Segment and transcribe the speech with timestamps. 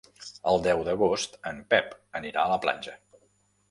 [0.51, 3.01] El deu d'agost en Pep anirà a la platja.